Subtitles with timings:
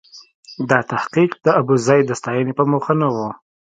[0.69, 3.17] دا تحقیق د ابوزید د ستاینې په موخه نه و.